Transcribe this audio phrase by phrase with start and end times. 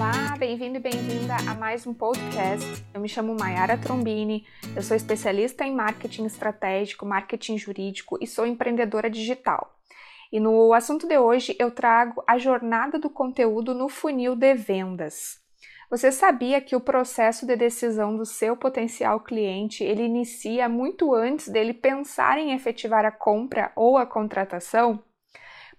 [0.00, 2.64] Olá, bem-vindo e bem-vinda a mais um podcast.
[2.94, 8.46] Eu me chamo Mayara Trombini, eu sou especialista em marketing estratégico, marketing jurídico e sou
[8.46, 9.78] empreendedora digital.
[10.32, 15.38] E no assunto de hoje eu trago a jornada do conteúdo no funil de vendas.
[15.90, 21.46] Você sabia que o processo de decisão do seu potencial cliente ele inicia muito antes
[21.46, 25.04] dele pensar em efetivar a compra ou a contratação?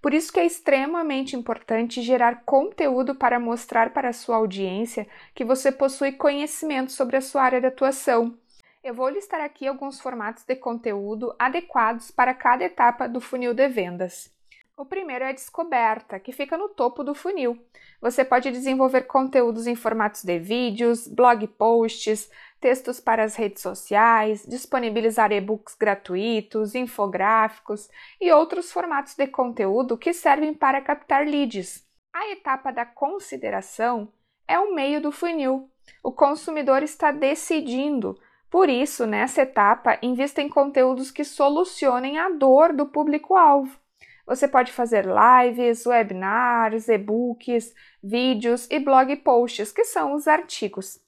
[0.00, 5.44] Por isso que é extremamente importante gerar conteúdo para mostrar para a sua audiência que
[5.44, 8.34] você possui conhecimento sobre a sua área de atuação.
[8.82, 13.68] Eu vou listar aqui alguns formatos de conteúdo adequados para cada etapa do funil de
[13.68, 14.32] vendas.
[14.74, 17.62] O primeiro é a descoberta, que fica no topo do funil.
[18.00, 24.44] Você pode desenvolver conteúdos em formatos de vídeos, blog posts, textos para as redes sociais,
[24.46, 27.88] disponibilizar e-books gratuitos, infográficos
[28.20, 31.84] e outros formatos de conteúdo que servem para captar leads.
[32.12, 34.12] A etapa da consideração
[34.46, 35.70] é o meio do funil.
[36.02, 38.18] O consumidor está decidindo.
[38.50, 43.78] Por isso, nessa etapa, invista em conteúdos que solucionem a dor do público-alvo.
[44.26, 51.00] Você pode fazer lives, webinars, e-books, vídeos e blog posts, que são os artigos.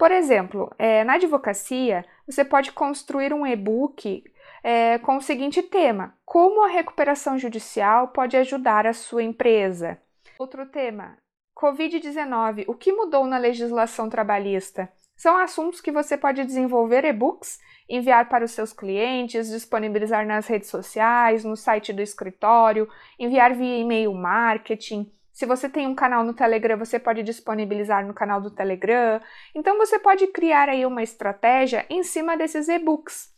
[0.00, 4.24] Por exemplo, é, na advocacia, você pode construir um e-book
[4.64, 10.00] é, com o seguinte tema: Como a recuperação judicial pode ajudar a sua empresa?
[10.38, 11.18] Outro tema:
[11.54, 14.90] Covid-19, o que mudou na legislação trabalhista?
[15.14, 20.70] São assuntos que você pode desenvolver e-books, enviar para os seus clientes, disponibilizar nas redes
[20.70, 25.12] sociais, no site do escritório, enviar via e-mail marketing.
[25.32, 29.20] Se você tem um canal no Telegram, você pode disponibilizar no canal do Telegram.
[29.54, 33.28] Então você pode criar aí uma estratégia em cima desses e-books.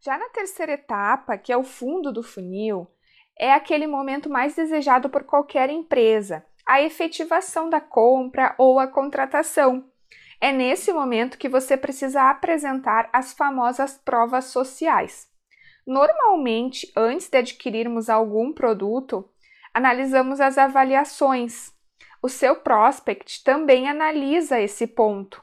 [0.00, 2.88] Já na terceira etapa, que é o fundo do funil,
[3.38, 9.88] é aquele momento mais desejado por qualquer empresa, a efetivação da compra ou a contratação.
[10.40, 15.28] É nesse momento que você precisa apresentar as famosas provas sociais.
[15.86, 19.28] Normalmente, antes de adquirirmos algum produto,
[19.72, 21.72] analisamos as avaliações.
[22.22, 25.42] O seu prospect também analisa esse ponto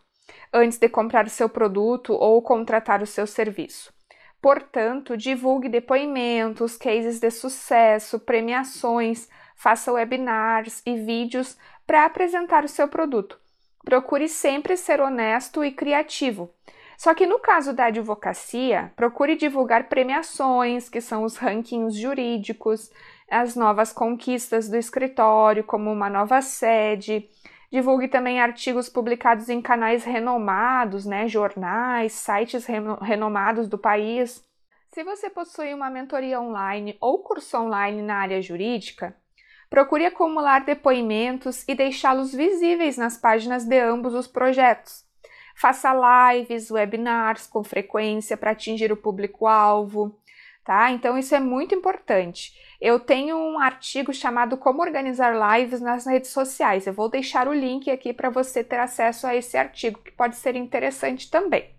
[0.54, 3.94] antes de comprar o seu produto ou contratar o seu serviço.
[4.42, 12.88] Portanto, divulgue depoimentos, cases de sucesso, premiações, faça webinars e vídeos para apresentar o seu
[12.88, 13.40] produto
[13.90, 16.54] procure sempre ser honesto e criativo.
[17.00, 22.92] Só que no caso da advocacia, procure divulgar premiações, que são os rankings jurídicos,
[23.32, 27.30] as novas conquistas do escritório, como uma nova sede.
[27.72, 34.44] Divulgue também artigos publicados em canais renomados, né, jornais, sites renomados do país.
[34.90, 39.16] Se você possui uma mentoria online ou curso online na área jurídica,
[39.70, 45.08] Procure acumular depoimentos e deixá-los visíveis nas páginas de ambos os projetos.
[45.60, 50.18] Faça lives, webinars com frequência para atingir o público-alvo,
[50.64, 50.90] tá?
[50.92, 52.54] Então isso é muito importante.
[52.80, 56.88] Eu tenho um artigo chamado Como organizar lives nas redes sociais.
[56.88, 60.38] Eu vou deixar o link aqui para você ter acesso a esse artigo, que pode
[60.38, 61.70] ser interessante também.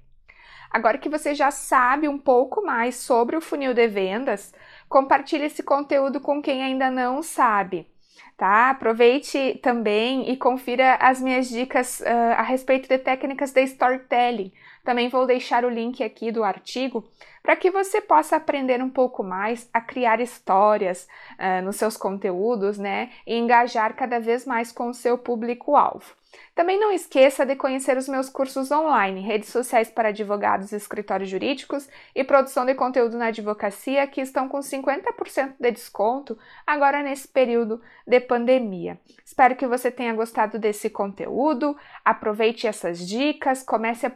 [0.71, 4.55] Agora que você já sabe um pouco mais sobre o funil de vendas,
[4.89, 7.90] compartilhe esse conteúdo com quem ainda não sabe.
[8.37, 8.71] Tá?
[8.71, 12.05] Aproveite também e confira as minhas dicas uh,
[12.37, 14.53] a respeito de técnicas de storytelling.
[14.85, 17.09] Também vou deixar o link aqui do artigo
[17.43, 21.09] para que você possa aprender um pouco mais a criar histórias
[21.39, 23.11] uh, nos seus conteúdos, né?
[23.27, 26.21] E engajar cada vez mais com o seu público-alvo.
[26.55, 31.29] Também não esqueça de conhecer os meus cursos online, redes sociais para advogados e escritórios
[31.29, 37.27] jurídicos e produção de conteúdo na advocacia, que estão com 50% de desconto agora nesse
[37.27, 39.01] período de pandemia.
[39.25, 44.11] Espero que você tenha gostado desse conteúdo, aproveite essas dicas, comece a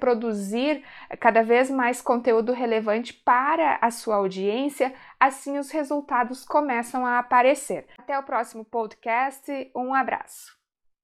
[0.55, 0.85] produzir
[1.19, 7.87] cada vez mais conteúdo relevante para a sua audiência, assim os resultados começam a aparecer.
[7.99, 10.64] Até o próximo podcast, um abraço.